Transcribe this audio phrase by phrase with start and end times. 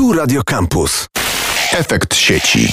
[0.00, 1.06] Tu Radio Campus.
[1.72, 2.72] Efekt sieci.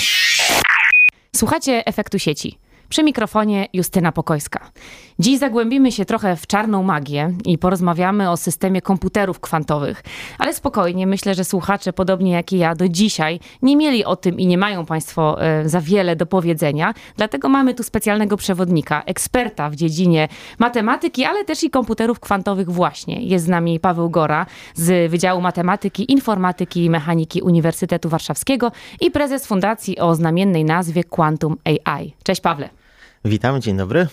[1.36, 2.58] Słuchacie efektu sieci.
[2.90, 4.72] Przy mikrofonie Justyna Pokojska.
[5.20, 10.04] Dziś zagłębimy się trochę w czarną magię i porozmawiamy o systemie komputerów kwantowych.
[10.40, 14.40] Ale spokojnie, myślę, że słuchacze, podobnie jak i ja, do dzisiaj nie mieli o tym
[14.40, 16.94] i nie mają Państwo e, za wiele do powiedzenia.
[17.16, 20.28] Dlatego mamy tu specjalnego przewodnika, eksperta w dziedzinie
[20.60, 23.22] matematyki, ale też i komputerów kwantowych właśnie.
[23.22, 29.48] Jest z nami Paweł Gora z Wydziału Matematyki, Informatyki i Mechaniki Uniwersytetu Warszawskiego i prezes
[29.48, 32.14] fundacji o znamiennej nazwie Quantum AI.
[32.24, 32.77] Cześć Pawle.
[33.26, 34.08] Witam, dzień dobry.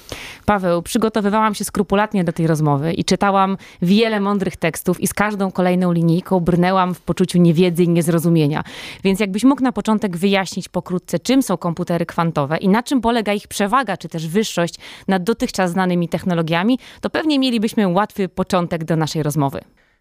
[0.46, 5.52] Paweł, przygotowywałam się skrupulatnie do tej rozmowy i czytałam wiele mądrych tekstów i z każdą
[5.52, 8.64] kolejną linijką brnęłam w poczuciu niewiedzy i niezrozumienia.
[9.04, 13.32] Więc jakbyś mógł na początek wyjaśnić pokrótce, czym są komputery kwantowe i na czym polega
[13.32, 14.74] ich przewaga, czy też wyższość
[15.08, 19.60] nad dotychczas znanymi technologiami, to pewnie mielibyśmy łatwy początek do naszej rozmowy.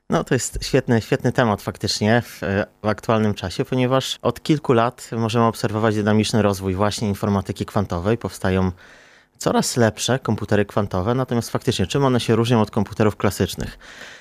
[0.10, 2.42] No to jest świetny, świetny temat faktycznie w,
[2.82, 8.18] w, aktualnym czasie, ponieważ od kilku lat możemy obserwować dynamiczny rozwój właśnie informatyki kwantowej.
[8.18, 8.72] Powstają
[9.38, 13.78] coraz lepsze komputery kwantowe, natomiast faktycznie czym one się różnią od komputerów klasycznych?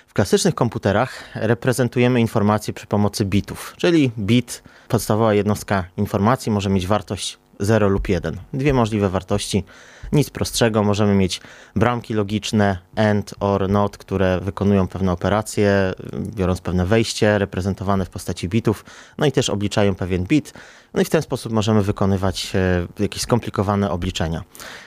[0.06, 6.86] W klasycznych komputerach reprezentujemy informacje przy pomocy bitów, czyli bit, podstawowa jednostka informacji może mieć
[6.86, 8.41] wartość 0 lub 1.
[8.53, 9.64] Dwie możliwe wartości,
[10.12, 10.82] nic prostszego.
[10.82, 11.41] Możemy mieć
[11.77, 18.48] bramki logiczne, AND or NOT, które wykonują pewne operacje, biorąc pewne wejście reprezentowane w postaci
[18.48, 18.84] bitów,
[19.19, 20.54] no i też obliczają pewien bit.
[20.94, 24.42] No i w ten sposób możemy wykonywać e, jakieś skomplikowane obliczenia.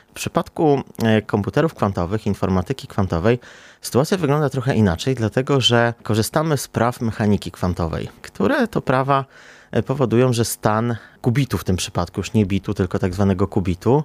[0.09, 3.39] W przypadku e, komputerów kwantowych, informatyki kwantowej,
[3.81, 9.25] sytuacja wygląda trochę inaczej, dlatego że korzystamy z praw mechaniki kwantowej, które to prawa
[9.71, 14.03] e, powodują, że stan kubitu w tym przypadku, już nie bitu, tylko tak zwanego kubitu,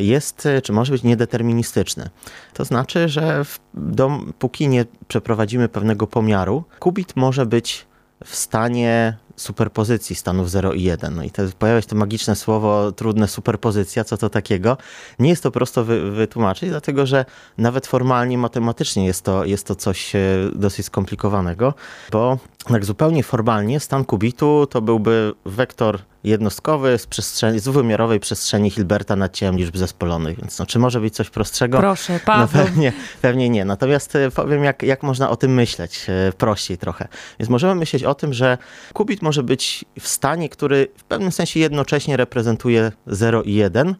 [0.00, 2.10] jest, czy może być niedeterministyczny.
[2.54, 3.42] To znaczy, że
[3.74, 7.86] dopóki nie przeprowadzimy pewnego pomiaru, kubit może być
[8.24, 11.14] w stanie superpozycji stanów 0 i 1.
[11.14, 14.76] No i to, pojawia się to magiczne słowo, trudne superpozycja, co to takiego.
[15.18, 17.24] Nie jest to prosto wy, wytłumaczyć, dlatego że
[17.58, 20.20] nawet formalnie, matematycznie jest to, jest to coś e,
[20.54, 21.74] dosyć skomplikowanego,
[22.12, 22.38] bo
[22.68, 29.16] tak zupełnie formalnie stan kubitu to byłby wektor jednostkowy z, przestrzeni, z dwuwymiarowej przestrzeni Hilberta
[29.16, 30.38] nad ciałem liczb zespolonych.
[30.38, 31.78] Więc no, czy może być coś prostszego?
[31.78, 32.48] Proszę, Paweł.
[32.60, 32.92] No, pewnie,
[33.22, 33.64] pewnie nie.
[33.64, 37.08] Natomiast e, powiem, jak, jak można o tym myśleć e, prościej trochę.
[37.38, 38.58] Więc możemy myśleć o tym, że
[38.92, 43.94] kubit może być w stanie, który w pewnym sensie jednocześnie reprezentuje 0 i 1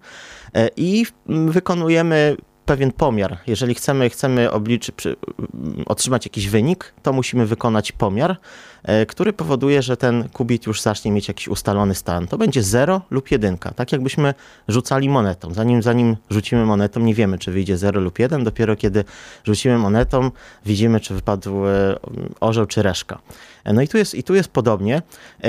[0.55, 3.39] e, i wykonujemy pewien pomiar.
[3.47, 4.95] Jeżeli chcemy, chcemy obliczyć,
[5.87, 8.37] otrzymać jakiś wynik, to musimy wykonać pomiar,
[8.83, 12.29] e, który powoduje, że ten kubit już zacznie mieć jakiś ustalony stan.
[12.29, 13.59] To będzie 0 lub 1.
[13.59, 14.35] Tak jakbyśmy
[14.69, 15.55] rzucali monetą.
[15.55, 18.45] Zanim, zanim rzucimy monetą, nie wiemy, czy wyjdzie 0 lub 1.
[18.45, 19.05] Dopiero kiedy
[19.45, 20.31] rzucimy monetą,
[20.67, 21.97] widzimy, czy wypadł e,
[22.41, 23.19] orzeł czy reszka.
[23.67, 25.03] E, no i tu jest, i tu jest podobnie.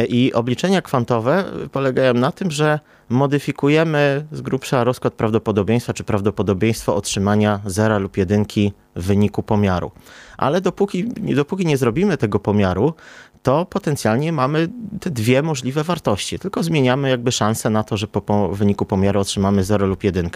[0.10, 2.80] I obliczenia kwantowe polegają na tym, że
[3.10, 9.92] modyfikujemy z grubsza rozkład prawdopodobieństwa, czy prawdopodobieństwo otrzymania zera lub jedynki w wyniku pomiaru.
[10.38, 11.04] Ale dopóki,
[11.36, 12.94] dopóki nie zrobimy tego pomiaru,
[13.44, 14.68] to potencjalnie mamy
[15.02, 16.40] te dwie możliwe wartości.
[16.40, 20.30] Tylko zmieniamy jakby szansę na to, że po, po wyniku pomiaru otrzymamy 0 lub 1.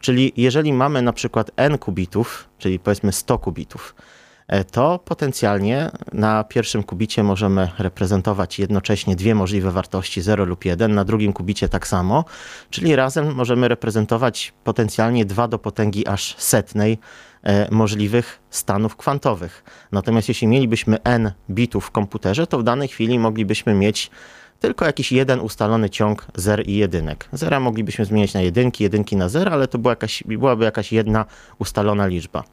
[0.00, 4.19] Czyli jeżeli mamy na przykład n kubitów, czyli powiedzmy 100 kubitów, E,
[4.70, 11.04] to potencjalnie na pierwszym kubicie możemy reprezentować jednocześnie dwie możliwe wartości 0 lub 1, na
[11.04, 12.24] drugim kubicie tak samo,
[12.70, 16.98] czyli razem możemy reprezentować potencjalnie 2 do potęgi aż setnej
[17.42, 19.64] e, możliwych stanów kwantowych.
[19.92, 24.10] Natomiast jeśli mielibyśmy n bitów w komputerze, to w danej chwili moglibyśmy mieć
[24.60, 27.28] tylko jakiś jeden ustalony ciąg zer i jedynek.
[27.32, 31.24] Zera moglibyśmy zmieniać na jedynki, jedynki na zero, ale to była jakaś, byłaby jakaś jedna
[31.58, 32.44] ustalona liczba.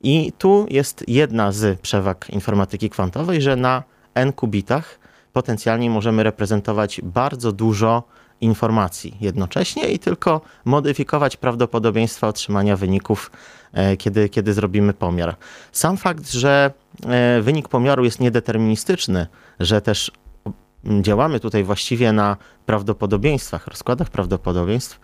[0.00, 3.82] I tu jest jedna z przewag informatyki kwantowej, że na
[4.14, 4.98] n kubitach
[5.32, 8.02] potencjalnie możemy reprezentować bardzo dużo
[8.40, 13.30] informacji jednocześnie i tylko modyfikować prawdopodobieństwa otrzymania wyników,
[13.72, 15.36] e, kiedy, kiedy zrobimy pomiar.
[15.72, 16.72] Sam fakt, że
[17.06, 19.26] e, wynik pomiaru jest niedeterministyczny,
[19.60, 20.10] że też
[21.00, 22.36] działamy tutaj właściwie na
[22.66, 25.00] prawdopodobieństwach, rozkładach prawdopodobieństw,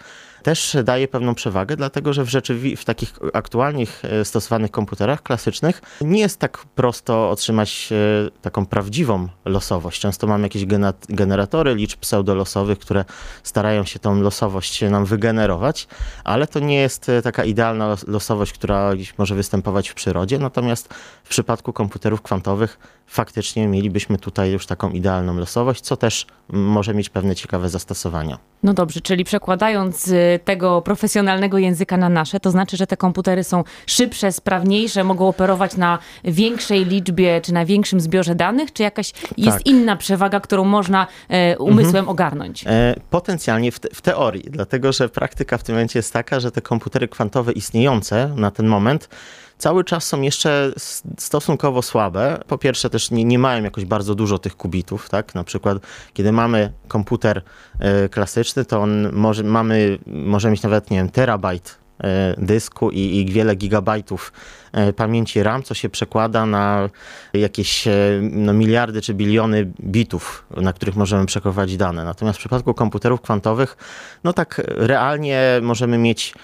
[0.47, 5.83] też daje pewną przewagę, dlatego że w, rzeczywi- w takich aktualnych e, stosowanych komputerach klasycznych
[6.01, 10.01] nie jest tak prosto otrzymać e, taką prawdziwą losowość.
[10.01, 10.67] Często mamy jakieś
[11.09, 13.05] generatory liczb pseudolosowych, które
[13.43, 15.89] starają się tą losowość nam wygenerować,
[16.25, 20.39] ale to nie jest e, taka idealna losowość, która może występować w przyrodzie.
[20.39, 20.95] Natomiast
[21.25, 27.09] w przypadku komputerów kwantowych faktycznie mielibyśmy tutaj już taką idealną losowość, co też może mieć
[27.09, 28.39] pewne ciekawe zastosowania.
[28.63, 33.45] No dobrze, czyli przekładając y, tego profesjonalnego języka na nasze, to znaczy, że te komputery
[33.45, 39.13] są szybsze, sprawniejsze, mogą operować na większej liczbie czy na większym zbiorze danych, czy jakaś
[39.37, 39.67] jest Tak.
[39.67, 42.09] inna przewaga, którą można e, umysłem Mhm.
[42.09, 42.65] ogarnąć?
[42.67, 46.51] E, Potencjalnie w, te, w teorii, dlatego że praktyka w tym momencie jest taka, że
[46.51, 49.09] te komputery kwantowe istniejące na ten moment
[49.59, 50.73] cały czas są jeszcze
[51.19, 52.41] stosunkowo słabe.
[52.47, 55.35] Po pierwsze też nie, nie mają jakoś bardzo dużo tych kubitów, tak?
[55.35, 55.79] Na przykład
[56.13, 57.43] kiedy mamy komputer
[57.79, 63.01] e, klasyczny, to on może, mamy, może mieć nawet, nie wiem, terabajt e, dysku i,
[63.01, 64.33] i wiele gigabajtów
[64.73, 66.91] e, pamięci RAM, co się przekłada na
[67.33, 67.89] jakieś
[68.23, 72.05] no, miliardy czy biliony bitów, na których możemy przechowywać dane.
[72.05, 73.77] Natomiast w przypadku komputerów kwantowych,
[74.25, 76.35] no tak realnie możemy mieć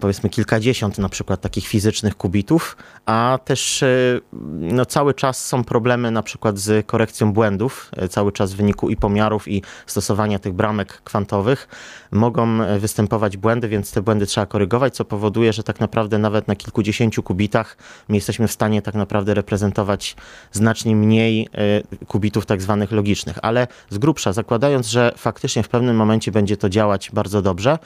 [0.00, 2.76] powiedzmy kilkadziesiąt na przykład takich fizycznych kubitów,
[3.06, 4.20] a też e,
[4.58, 8.90] no, cały czas są problemy na przykład z korekcją błędów, e, cały czas w wyniku
[8.90, 11.68] i pomiarów i stosowania tych bramek kwantowych
[12.10, 16.48] mogą e, występować błędy, więc te błędy trzeba korygować, co powoduje, że tak naprawdę nawet
[16.48, 17.76] na kilkudziesięciu kubitach
[18.08, 20.16] my jesteśmy w stanie tak naprawdę reprezentować
[20.52, 21.48] znacznie mniej
[22.00, 26.56] e, kubitów tak zwanych logicznych, ale z grubsza, zakładając, że faktycznie w pewnym momencie będzie
[26.56, 27.78] to działać bardzo dobrze,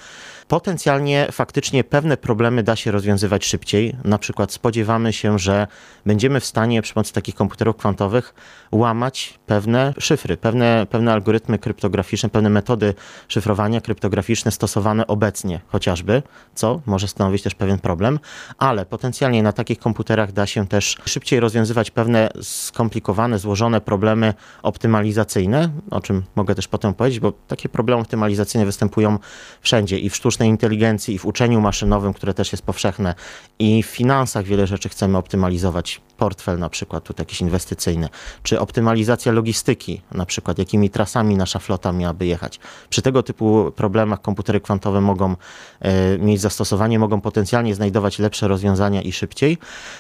[0.49, 3.97] potencjalnie faktycznie pewne problemy da się rozwiązywać szybciej.
[4.05, 5.67] Na przykład spodziewamy się, że
[6.07, 8.35] będziemy w stanie przy pomocy takich komputerów kwantowych
[8.73, 12.95] łamać pewne szyfry, pewne, pewne algorytmy kryptograficzne, pewne metody
[13.29, 16.23] szyfrowania kryptograficzne stosowane obecnie chociażby,
[16.55, 18.19] co może stanowić też pewien problem,
[18.59, 25.71] ale potencjalnie na takich komputerach da się też szybciej rozwiązywać pewne skomplikowane, złożone problemy optymalizacyjne,
[25.91, 29.19] o czym mogę też potem powiedzieć, bo takie problemy optymalizacyjne występują
[29.61, 33.15] wszędzie i w sztucznej inteligencji, i w uczeniu maszynowym, które też jest powszechne,
[33.59, 36.01] i w finansach wiele rzeczy chcemy optymalizować.
[36.17, 38.09] Portfel na przykład, tutaj jakiś inwestycyjny,
[38.43, 42.61] czy optymalizacja logistyki, na przykład jakimi trasami nasza flota miałaby jechać.
[42.91, 45.37] Przy tego typu problemach komputery kwantowe mogą
[45.81, 49.59] e, mieć zastosowanie, mogą potencjalnie znajdować lepsze rozwiązania i szybciej.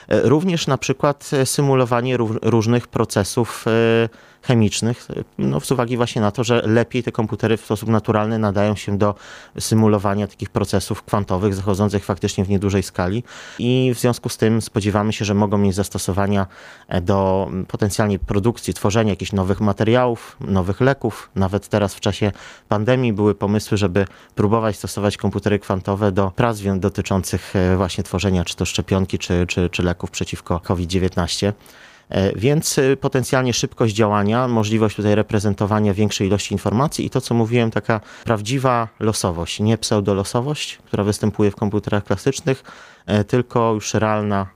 [0.08, 4.08] E, również na przykład e, symulowanie ró- różnych procesów e,
[4.42, 5.08] chemicznych,
[5.38, 8.98] no, z uwagi właśnie na to, że lepiej te komputery w sposób naturalny nadają się
[8.98, 9.14] do
[9.58, 13.24] symulowania takich procesów kwantowych zachodzących faktycznie w niedużej skali
[13.58, 16.46] i w związku z tym spodziewamy się, że mogą mieć zastosowania
[17.02, 21.30] do potencjalnie produkcji, tworzenia jakichś nowych materiałów, nowych leków.
[21.34, 22.32] Nawet teraz w czasie
[22.68, 24.04] pandemii były pomysły, żeby
[24.34, 29.70] próbować stosować komputery kwantowe do prac dotyczących e, właśnie tworzenia czy to szczepionki, czy, czy,
[29.70, 31.52] czy leków przeciwko COVID-19.
[32.10, 37.34] E, Więc y, potencjalnie szybkość działania, możliwość tutaj reprezentowania większej ilości informacji i to, co
[37.34, 42.62] mówiłem, taka prawdziwa losowość, nie pseudolosowość, która występuje w komputerach klasycznych,
[43.06, 44.46] e, tylko już realna,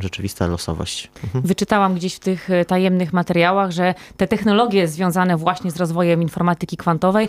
[0.00, 1.10] rzeczywista losowość.
[1.34, 6.76] Wyczytałam gdzieś w tych e, tajemnych materiałach, że te technologie związane właśnie z rozwojem informatyki
[6.76, 7.28] kwantowej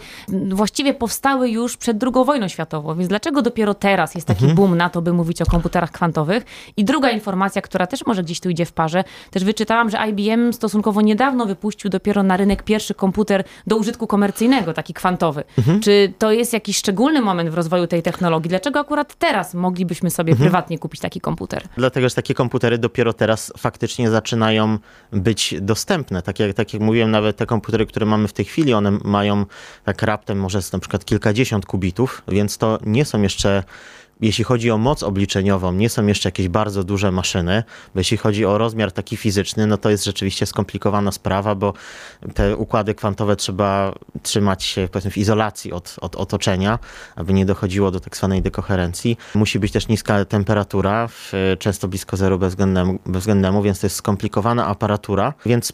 [0.50, 2.96] właściwie powstały już przed II wojną światową.
[2.96, 6.46] Więc dlaczego dopiero teraz jest taki boom na to, by mówić o komputerach kwantowych?
[6.78, 10.54] I druga informacja, która też może gdzieś tu idzie w parze, też wyczytałam, że IBM
[10.54, 15.44] stosunkowo niedawno wypuścił dopiero na rynek pierwszy komputer do użytku komercyjnego, taki kwantowy.
[15.82, 18.50] Czy to jest jakiś szczególny moment w rozwoju tej technologii?
[18.50, 21.64] Dlaczego akurat teraz moglibyśmy sobie prywatnie kupić taki komputer?
[21.78, 24.78] Dlatego, że takie komputery dopiero teraz faktycznie zaczynają
[25.12, 26.22] być dostępne.
[26.22, 29.46] Tak jak, tak jak mówiłem, nawet te komputery, które mamy w tej chwili, one mają
[29.84, 33.64] tak raptem może na przykład kilkadziesiąt kubitów, więc to nie są jeszcze
[34.22, 38.46] jeśli chodzi o moc obliczeniową, nie są jeszcze jakieś bardzo duże maszyny, bo jeśli chodzi
[38.46, 41.74] o rozmiar taki fizyczny, no to jest rzeczywiście skomplikowana sprawa, bo
[42.34, 43.94] te układy kwantowe trzeba
[44.24, 46.80] trzymać się powiedzmy w izolacji od, od otoczenia,
[47.16, 49.18] aby nie dochodziło do tak zwanej dekoherencji.
[49.36, 51.10] Musi być też niska temperatura,
[51.60, 55.74] często blisko zeru bezwzględnemu, bezwzględnemu, więc to jest skomplikowana aparatura, więc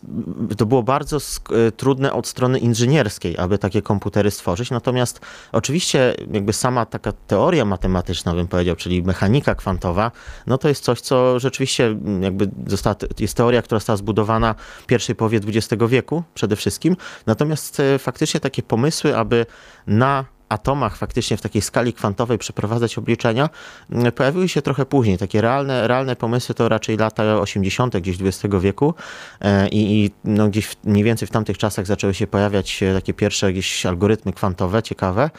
[0.58, 4.72] to było bardzo sk- trudne od strony inżynierskiej, aby takie komputery stworzyć.
[4.72, 5.20] Natomiast
[5.52, 10.12] oczywiście jakby sama taka teoria matematyczna, bym powiedział, czyli mechanika kwantowa,
[10.48, 14.86] no to jest coś, co rzeczywiście mm, jakby została, jest teoria, która została zbudowana w
[14.86, 16.96] pierwszej połowie XX wieku przede wszystkim.
[17.26, 19.46] Natomiast e, faktycznie takie pomysły, aby
[19.88, 23.50] na atomach faktycznie w takiej skali kwantowej przeprowadzać obliczenia,
[23.92, 25.18] m, pojawiły się trochę później.
[25.18, 27.98] Takie realne, realne pomysły to raczej lata 80.
[27.98, 28.94] gdzieś XX wieku
[29.42, 32.94] e, i, i no gdzieś w, mniej więcej w tamtych czasach zaczęły się pojawiać e,
[32.94, 35.30] takie pierwsze jakieś algorytmy kwantowe, ciekawe.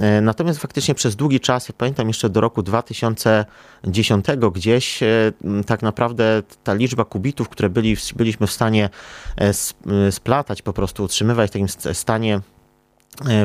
[0.00, 5.00] E, Natomiast faktycznie przez długi czas, ja pamiętam jeszcze do roku 2010 gdzieś,
[5.66, 8.90] tak naprawdę ta liczba kubitów, które byli, byliśmy w stanie
[9.60, 9.76] sp-
[10.10, 12.40] splatać, po prostu utrzymywać w takim st- stanie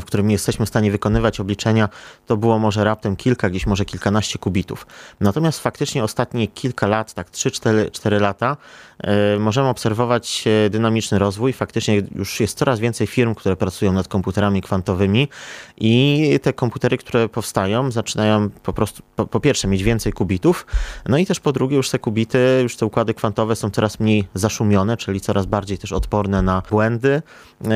[0.01, 1.89] w którym jesteśmy w stanie wykonywać obliczenia,
[2.25, 4.87] to było może raptem kilka, gdzieś może kilkanaście kubitów.
[5.19, 8.57] Natomiast faktycznie ostatnie kilka lat, tak 3-4 lata,
[8.99, 11.53] e, możemy obserwować e, dynamiczny rozwój.
[11.53, 15.27] Faktycznie już jest coraz więcej firm, które pracują nad komputerami kwantowymi
[15.77, 20.65] i te komputery, które powstają, zaczynają po prostu, po, po pierwsze, mieć więcej kubitów,
[21.05, 24.27] no i też po drugie, już te kubity, już te układy kwantowe są coraz mniej
[24.33, 27.21] zaszumione, czyli coraz bardziej też odporne na błędy.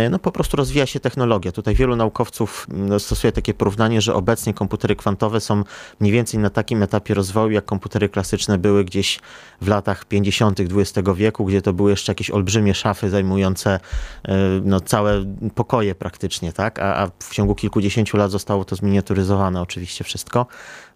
[0.10, 1.52] No po prostu rozwija się technologia.
[1.52, 5.64] Tutaj wielu naukowców mm, stosuje takie porównanie, że obecnie komputery kwantowe są
[6.00, 9.20] mniej więcej na takim etapie rozwoju, jak komputery klasyczne były gdzieś
[9.62, 10.60] w latach 50.
[10.60, 13.80] XX wieku, gdzie to były jeszcze jakieś olbrzymie szafy zajmujące
[14.28, 15.26] e, no, całe
[15.56, 16.80] pokoje praktycznie, tak?
[16.80, 20.46] A, a w ciągu kilkudziesięciu lat zostało to zminiaturyzowane oczywiście wszystko.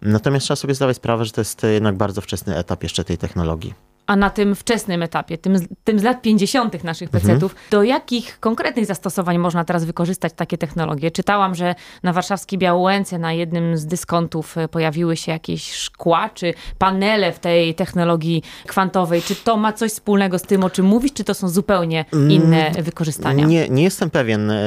[0.02, 3.89] Natomiast trzeba sobie zdawać sprawę, że to jest jednak bardzo wczesny etap jeszcze tej technologii
[4.10, 6.84] a na tym wczesnym etapie, tym, tym z lat 50.
[6.84, 7.22] naszych mhm.
[7.22, 7.70] PC-ów, mhm.
[7.70, 11.10] do jakich konkretnych zastosowań można teraz wykorzystać takie technologie?
[11.10, 16.54] Czytałam, że na warszawskiej Białołęce na jednym z dyskontów e, pojawiły się jakieś szkła czy
[16.78, 19.22] panele w tej technologii kwantowej.
[19.22, 22.30] Czy to ma coś wspólnego z tym, o czym mówisz, czy to są zupełnie mm,
[22.30, 23.46] inne wykorzystania?
[23.46, 24.60] Nie, nie jestem pewien, e,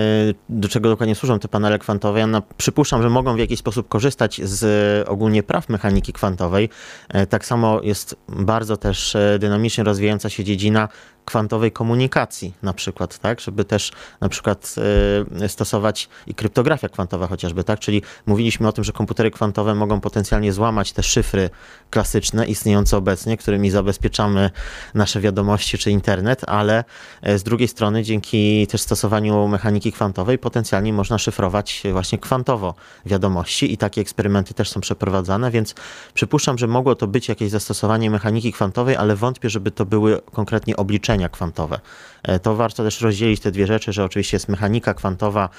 [0.49, 2.19] do czego dokładnie służą te panele kwantowe.
[2.19, 6.69] Ja przypuszczam, że mogą w jakiś sposób korzystać z ogólnie praw mechaniki kwantowej.
[7.09, 10.89] E, tak samo jest bardzo też dynamicznie rozwijająca się dziedzina
[11.25, 14.75] kwantowej komunikacji na przykład, tak, żeby też na przykład
[15.43, 20.01] y, stosować i kryptografia kwantowa chociażby, tak, czyli mówiliśmy o tym, że komputery kwantowe mogą
[20.01, 21.49] potencjalnie złamać te szyfry
[21.89, 24.49] klasyczne istniejące obecnie, którymi zabezpieczamy
[24.93, 26.83] nasze wiadomości czy internet, ale
[27.27, 32.75] y, z drugiej strony dzięki też stosowaniu mechaniki kwantowej potencjalnie można szyfrować właśnie kwantowo
[33.05, 35.75] wiadomości i takie eksperymenty też są przeprowadzane, więc
[36.13, 40.75] przypuszczam, że mogło to być jakieś zastosowanie mechaniki kwantowej, ale wątpię, żeby to były konkretnie
[40.75, 41.79] obliczenia kwantowe.
[42.23, 45.49] E, to warto też rozdzielić te dwie rzeczy, że oczywiście jest mechanika kwantowa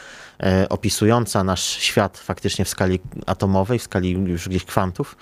[0.42, 5.16] e, opisująca nasz świat faktycznie w skali atomowej, w skali już gdzieś kwantów.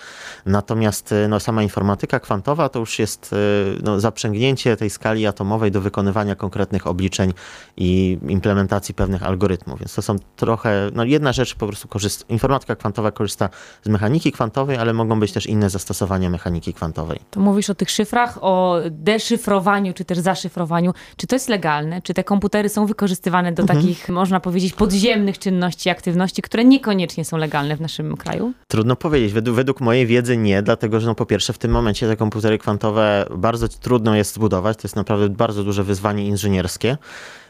[0.47, 3.35] Natomiast e, no, sama informatyka kwantowa to już jest
[3.83, 7.33] no, zaprzęgnięcie tej skali atomowej do wykonywania konkretnych obliczeń
[7.77, 9.79] i implementacji pewnych algorytmów.
[9.79, 13.49] Więc to są trochę, no jedna rzecz po prostu korzysta, informatyka kwantowa korzysta
[13.83, 17.21] z mechaniki kwantowej, ale mogą być też inne zastosowania mechaniki kwantowej.
[17.31, 20.95] To mówisz o tych szyfrach, o deszyfrowaniu, czy też zaszyfrowaniu.
[21.17, 22.03] Czy to jest legalne?
[22.03, 23.81] Czy te komputery są wykorzystywane do mhm.
[23.81, 28.53] takich, można powiedzieć, podziemnych czynności, aktywności, które niekoniecznie są legalne w naszym kraju?
[28.69, 29.33] Trudno powiedzieć.
[29.33, 32.59] Według, według mojej wiedzy nie, dlatego że no po pierwsze w tym momencie te komputery
[32.59, 34.77] kwantowe bardzo trudno jest zbudować.
[34.77, 36.97] To jest naprawdę bardzo duże wyzwanie inżynierskie.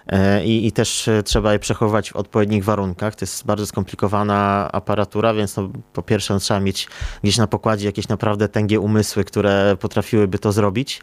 [0.06, 3.14] E, I, i, też e, trzeba je przechowywać w odpowiednich warunkach.
[3.14, 6.88] To jest bardzo skomplikowana aparatura, więc no, po pierwsze no, trzeba mieć
[7.23, 11.00] gdzieś na pokładzie jakieś naprawdę tęgie umysły, które potrafiłyby to zrobić.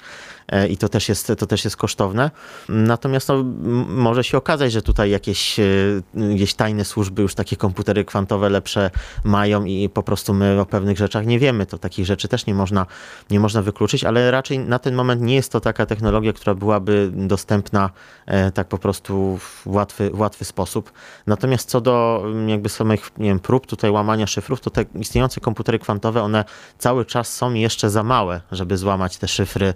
[0.47, 2.31] E, i to też jest, to też jest kosztowne.
[2.69, 3.43] Natomiast no,
[3.87, 5.59] może się okazać, że tutaj jakieś
[6.13, 8.91] gdzieś tajne służby już takie komputery kwantowe lepsze
[9.23, 11.65] mają i po prostu my o pewnych rzeczach nie wiemy.
[11.65, 12.85] To takich rzeczy też nie można,
[13.29, 17.11] nie można wykluczyć, ale raczej na ten moment nie jest to taka technologia, która byłaby
[17.13, 17.89] dostępna
[18.53, 18.88] tak po prostu
[19.39, 20.91] w łatwy, w łatwy sposób.
[21.27, 25.79] Natomiast co do jakby samych nie wiem, prób tutaj łamania szyfrów, to te istniejące komputery
[25.79, 26.45] kwantowe, one
[26.77, 29.73] cały czas są jeszcze za małe, żeby złamać te szyfry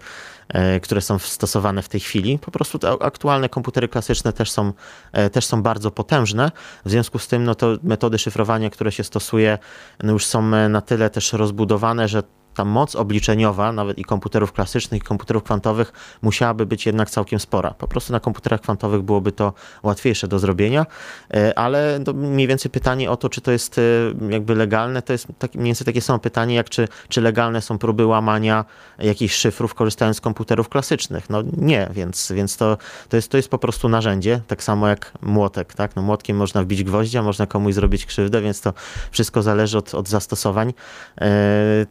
[0.47, 2.39] E, które są stosowane w tej chwili.
[2.39, 4.73] Po prostu te aktualne komputery klasyczne też są,
[5.11, 6.51] e, też są bardzo potężne.
[6.85, 9.57] W związku z tym no to metody szyfrowania, które się stosuje,
[10.03, 14.51] no już są e, na tyle też rozbudowane, że ta moc obliczeniowa, nawet i komputerów
[14.51, 17.73] klasycznych, i komputerów kwantowych, musiałaby być jednak całkiem spora.
[17.77, 20.85] Po prostu na komputerach kwantowych byłoby to łatwiejsze do zrobienia,
[21.33, 23.81] e, ale mniej więcej pytanie o to, czy to jest e,
[24.29, 27.77] jakby legalne, to jest tak, mniej więcej takie samo pytanie, jak czy, czy legalne są
[27.77, 28.65] próby łamania
[28.99, 31.29] jakichś szyfrów korzystając z komputerów klasycznych.
[31.29, 32.77] No nie, więc, więc to,
[33.09, 35.73] to, jest, to jest po prostu narzędzie, tak samo jak młotek.
[35.73, 35.95] Tak?
[35.95, 38.73] No, młotkiem można wbić gwoździa, można komuś zrobić krzywdę, więc to
[39.11, 40.73] wszystko zależy od, od zastosowań.
[41.21, 41.85] E,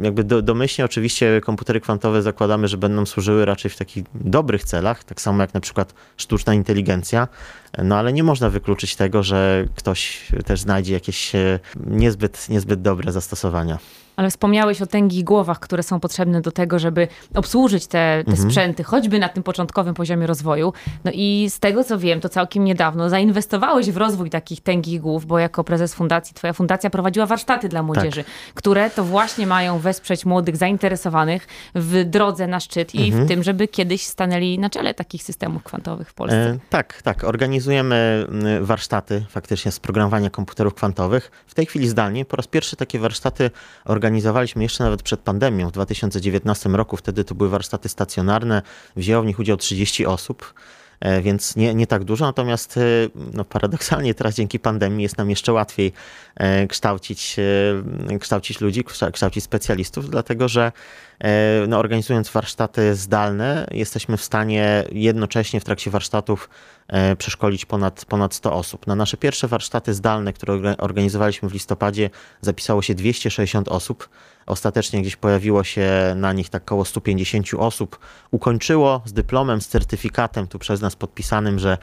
[0.00, 5.04] jakby do, domyślnie oczywiście komputery kwantowe zakładamy, że będą służyły raczej w takich dobrych celach,
[5.04, 7.28] tak samo jak na przykład sztuczna inteligencja,
[7.78, 13.12] no ale nie można wykluczyć tego, że ktoś też znajdzie jakieś e, niezbyt, niezbyt dobre
[13.12, 13.78] zastosowania.
[14.18, 18.50] Ale wspomniałeś o tęgich głowach, które są potrzebne do tego, żeby obsłużyć te, te mhm.
[18.50, 20.72] sprzęty, choćby na tym początkowym poziomie rozwoju.
[21.04, 25.26] No i z tego co wiem, to całkiem niedawno zainwestowałeś w rozwój takich tęgich głów,
[25.26, 28.54] bo jako prezes fundacji, twoja fundacja prowadziła warsztaty dla młodzieży, tak.
[28.54, 33.24] które to właśnie mają wesprzeć młodych zainteresowanych w drodze na szczyt i mhm.
[33.24, 36.50] w tym, żeby kiedyś stanęli na czele takich systemów kwantowych w Polsce.
[36.50, 37.24] E, tak, tak.
[37.58, 38.26] Organizujemy
[38.60, 41.30] warsztaty faktycznie z programowania komputerów kwantowych.
[41.46, 42.24] W tej chwili zdalnie.
[42.24, 43.50] Po raz pierwszy takie warsztaty
[43.84, 46.96] organizowaliśmy jeszcze nawet przed pandemią w 2019 roku.
[46.96, 48.62] Wtedy to były warsztaty stacjonarne.
[48.96, 50.54] Wzięło w nich udział 30 osób.
[51.22, 52.24] więc nie, nie tak dużo.
[52.24, 52.78] Natomiast
[53.32, 55.92] no, paradoksalnie teraz dzięki pandemii jest nam jeszcze łatwiej
[56.68, 57.36] kształcić,
[58.20, 60.72] kształcić ludzi, kształcić specjalistów, dlatego że
[61.68, 66.48] no, organizując warsztaty zdalne, jesteśmy w stanie jednocześnie w trakcie warsztatów
[67.18, 68.86] przeszkolić ponad, ponad 100 osób.
[68.86, 74.08] Na nasze pierwsze warsztaty zdalne, które organizowaliśmy w listopadzie, zapisało się 260 osób.
[74.46, 77.98] Ostatecznie gdzieś pojawiło się na nich tak około 150 osób.
[78.30, 81.78] Ukończyło z dyplomem, z certyfikatem tu przez nas podpisanym, że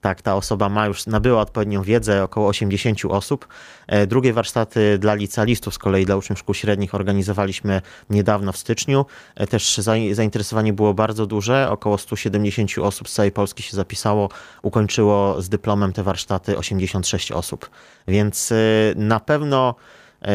[0.00, 3.48] tak, ta osoba ma już, nabyła odpowiednią wiedzę, około 80 osób.
[3.86, 9.06] E, drugie warsztaty dla licealistów, z kolei dla uczniów szkół średnich organizowaliśmy niedawno w styczniu.
[9.34, 9.80] E, też
[10.12, 14.28] zainteresowanie było bardzo duże, około 170 osób z całej Polski się zapisało,
[14.62, 17.70] ukończyło z dyplomem te warsztaty 86 osób.
[18.08, 18.56] Więc e,
[18.96, 19.74] na pewno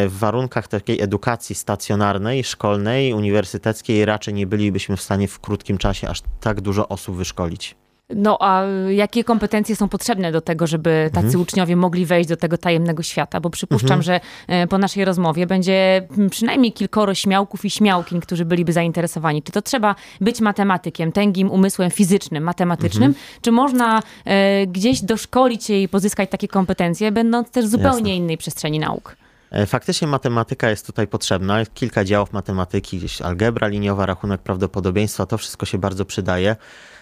[0.07, 6.10] w warunkach takiej edukacji stacjonarnej, szkolnej, uniwersyteckiej raczej nie bylibyśmy w stanie w krótkim czasie
[6.10, 7.75] aż tak dużo osób wyszkolić.
[8.09, 11.41] No a jakie kompetencje są potrzebne do tego, żeby tacy mhm.
[11.41, 13.39] uczniowie mogli wejść do tego tajemnego świata?
[13.39, 14.01] Bo przypuszczam, mhm.
[14.01, 19.43] że e, po naszej rozmowie będzie przynajmniej kilkoro śmiałków i śmiałkin, którzy byliby zainteresowani.
[19.43, 23.25] Czy to trzeba być matematykiem, tęgim umysłem fizycznym, matematycznym, mhm.
[23.41, 28.15] czy można e, gdzieś doszkolić się i pozyskać takie kompetencje, będąc też w zupełnie Jasne.
[28.15, 29.15] innej przestrzeni nauk?
[29.51, 31.59] E, faktycznie matematyka jest tutaj potrzebna.
[31.59, 36.55] Jest kilka działów matematyki, gdzieś algebra liniowa, rachunek prawdopodobieństwa, to wszystko się bardzo przydaje.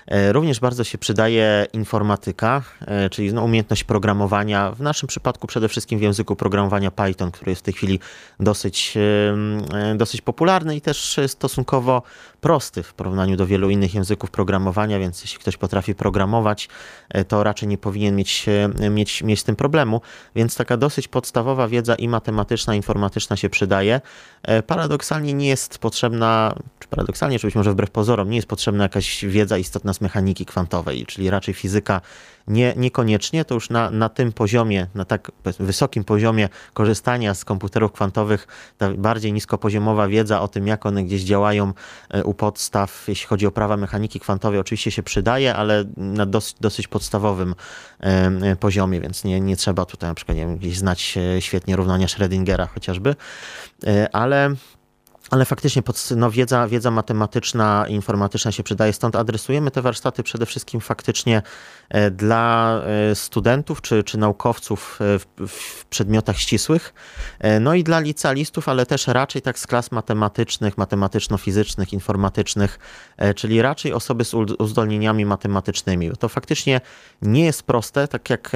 [0.08, 4.72] E, również bardzo się przydaje informatyka, e, czyli no, umiejętność programowania.
[4.72, 8.00] W naszym przypadku przede wszystkim w języku programowania Python, który jest w tej chwili
[8.40, 8.94] dosyć,
[9.74, 12.02] e, dosyć popularny i też stosunkowo
[12.44, 16.70] prosty w porównaniu do wielu innych języków programowania, więc jeśli ktoś potrafi programować,
[17.28, 18.46] to raczej nie powinien mieć,
[18.92, 20.02] mieć, mieć z tym problemu.
[20.36, 24.02] Więc taka dosyć podstawowa wiedza i matematyczna, i informatyczna się przydaje.
[24.68, 29.26] Paradoksalnie nie jest potrzebna, czy paradoksalnie, czy być może wbrew pozorom, nie jest potrzebna jakaś
[29.26, 32.02] wiedza istotna z mechaniki kwantowej, czyli raczej fizyka
[32.48, 37.92] nie, niekoniecznie, to już na, na tym poziomie, na tak wysokim poziomie korzystania z komputerów
[37.92, 38.48] kwantowych,
[38.78, 41.74] ta bardziej niskopoziomowa wiedza o tym, jak one gdzieś działają
[42.10, 46.88] e, podstaw, jeśli chodzi o prawa mechaniki kwantowej, oczywiście się przydaje, ale na dosyć, dosyć
[46.88, 47.56] podstawowym
[48.00, 51.76] e, poziomie, więc nie, nie trzeba tutaj na przykład nie wiem, gdzieś znać e, świetnie
[51.76, 53.16] równania Schrödingera chociażby,
[54.14, 54.56] ale
[55.34, 60.24] ale faktycznie pod, no, wiedza, wiedza matematyczna i informatyczna się przydaje, stąd adresujemy te warsztaty
[60.24, 61.42] przede wszystkim faktycznie
[61.90, 62.80] e, dla
[63.12, 66.94] e, studentów czy, czy naukowców e, w, w przedmiotach ścisłych,
[67.62, 72.80] no i dla licealistów, ale też raczej tak z klas matematycznych, matematyczno-fizycznych, informatycznych,
[73.36, 76.12] czyli raczej osoby z uzdolnieniami matematycznymi.
[76.20, 76.82] To faktycznie
[77.22, 78.52] nie jest proste, tak jak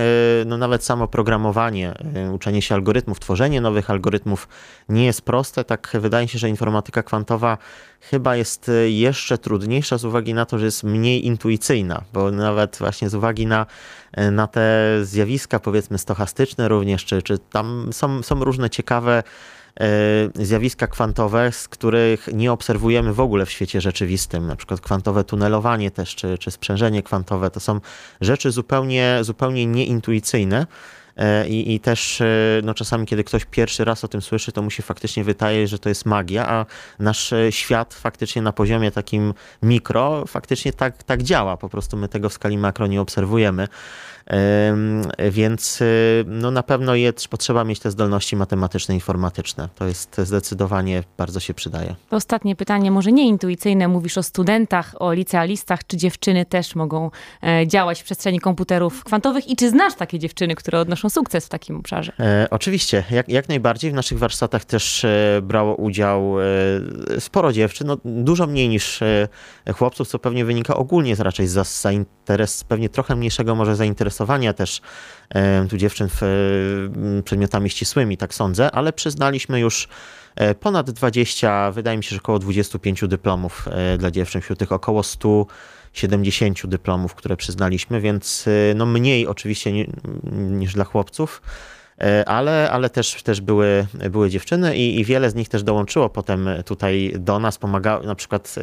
[0.45, 1.93] no, nawet samo programowanie,
[2.33, 4.47] uczenie się algorytmów, tworzenie nowych algorytmów
[4.89, 7.58] nie jest proste, tak wydaje się, że informatyka informatyka kwantowa
[7.99, 12.77] chyba jest e, jeszcze trudniejsza z uwagi na to, że jest mniej intuicyjna, bo nawet
[12.80, 13.65] właśnie z uwagi na,
[14.12, 19.23] e, na te zjawiska, powiedzmy, stochastyczne również, czy, czy tam są, są różne ciekawe
[19.80, 19.86] e,
[20.36, 25.91] zjawiska kwantowe, z których nie obserwujemy w ogóle w świecie rzeczywistym, na przykład kwantowe tunelowanie
[25.91, 27.80] też, czy, czy sprzężenie kwantowe, to są
[28.21, 30.67] rzeczy zupełnie, zupełnie nieintuicyjne.
[31.17, 32.25] E, I, I też e,
[32.63, 35.80] no, czasami, kiedy ktoś pierwszy raz o tym słyszy, to mu się faktycznie wydaje, że
[35.80, 36.65] to jest magia, a
[36.99, 41.58] nasz e, świat faktycznie na poziomie takim mikro faktycznie tak, tak działa.
[41.58, 43.67] Po prostu my tego w skali makro nie obserwujemy.
[45.31, 49.69] Więc y, no na pewno jest potrzeba mieć te zdolności matematyczne, informatyczne.
[49.75, 51.95] To jest zdecydowanie bardzo się przydaje.
[52.11, 53.87] Ostatnie pytanie, może nie intuicyjne.
[53.87, 55.79] Mówisz o studentach, o licealistach.
[55.87, 57.11] Czy dziewczyny też mogą
[57.43, 61.49] e, działać w przestrzeni komputerów kwantowych i czy znasz takie dziewczyny, które odnoszą sukces w
[61.49, 62.11] takim obszarze?
[62.19, 63.91] E, oczywiście, jak, jak najbardziej.
[63.91, 69.27] W naszych warsztatach też e, brało udział e, sporo dziewczyn, no, dużo mniej niż e,
[69.73, 74.53] chłopców, co pewnie wynika ogólnie z raczej z zainteres, pewnie trochę mniejszego może zainteresowania zainteresowania
[74.53, 74.82] też
[75.69, 76.21] tu dziewczyn w,
[77.25, 79.88] przedmiotami ścisłymi, tak sądzę, ale przyznaliśmy już
[80.36, 84.71] e, ponad 20, wydaje mi się, że około 25 dyplomów e, dla dziewczyn, wśród tych
[84.71, 89.71] około 170 dyplomów, które przyznaliśmy, więc e, no mniej oczywiście
[90.32, 91.41] niż dla chłopców.
[92.25, 96.49] Ale, ale też, też były, były dziewczyny i, i wiele z nich też dołączyło potem
[96.65, 98.55] tutaj do nas, pomagały, na przykład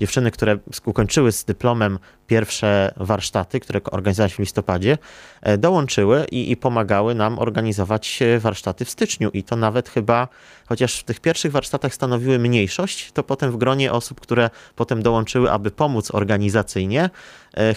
[0.00, 1.98] dziewczyny, które ukończyły z dyplomem
[2.28, 4.98] pierwsze warsztaty, które organizowaliśmy w listopadzie,
[5.42, 9.30] e, dołączyły i, i, pomagały nam organizować e, warsztaty w styczniu.
[9.30, 10.28] I to nawet chyba,
[10.68, 15.50] chociaż w tych pierwszych warsztatach stanowiły mniejszość, to potem w gronie osób, które potem dołączyły,
[15.50, 17.10] aby pomóc organizacyjnie, e,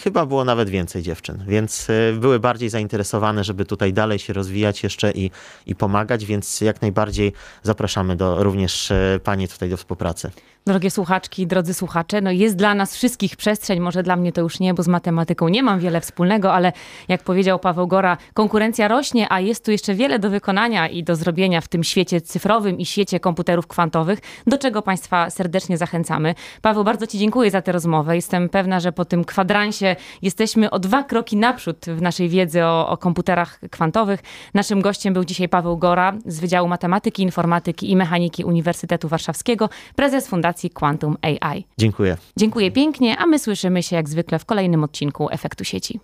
[0.04, 1.44] chyba było nawet więcej dziewczyn.
[1.48, 5.32] Więc były bardziej zainteresowane, żeby tutaj dalej się rozwijać jeszcze i,
[5.66, 10.32] i pomagać, więc jak najbardziej zapraszamy do, również Panie tutaj do współpracy.
[10.68, 14.60] Drogie słuchaczki, drodzy słuchacze, no jest dla nas wszystkich przestrzeń, może dla mnie to już
[14.60, 16.74] nie, bo z matematyką nie mam wiele wspólnego, ale
[17.08, 21.16] jak powiedział Paweł Gora, konkurencja rośnie, a jest tu jeszcze wiele do wykonania i do
[21.16, 26.36] zrobienia w tym świecie cyfrowym i świecie komputerów kwantowych, do czego Państwa serdecznie zachęcamy.
[26.62, 28.16] Paweł, bardzo Ci dziękuję za tę rozmowę.
[28.16, 32.90] Jestem pewna, że po tym kwadransie jesteśmy o dwa kroki naprzód w naszej wiedzy o,
[32.90, 34.20] o komputerach kwantowych.
[34.54, 40.28] Naszym gościem był dzisiaj Paweł Gora z Wydziału Matematyki, Informatyki i Mechaniki Uniwersytetu Warszawskiego, prezes
[40.52, 41.66] Fundacji Quantum AI.
[41.78, 42.18] Dziękuję.
[42.38, 46.00] Dziękuję pięknie, a my słyszymy się jak zwykle w kolejnym odcinku Efektu Sieci.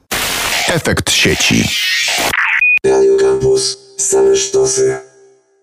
[0.68, 1.64] Efekt sieci.
[2.84, 3.78] Radio Campus.
[3.98, 5.07] Same sztosy.